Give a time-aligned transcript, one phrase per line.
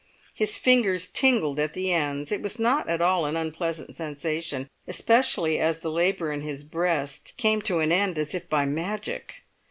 [0.33, 5.59] His fingers tingled at the ends It was not at all an unpleasant sensation, especially
[5.59, 9.43] as the labour in his breast came to an end as if by magic.